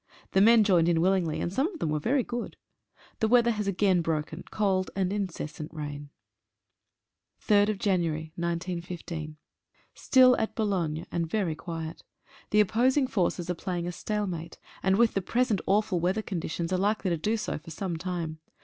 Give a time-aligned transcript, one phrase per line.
[0.31, 2.57] The men joined in willingly, and some of them were very good.
[3.19, 6.09] The wea ther has again broken— cold and incessant rain.
[7.47, 7.53] a«•
[8.35, 9.35] 3/1/15.
[10.09, 12.01] TILL at Boulogne, and very quiet.
[12.49, 16.73] The opposing forces are playing a stalemate, and with the pre sent awful weather conditions
[16.73, 18.39] are likely to do so for some time.